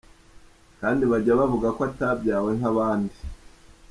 [0.81, 3.17] Kandi bajya bavuga ko atabyawe nk’abandi!”.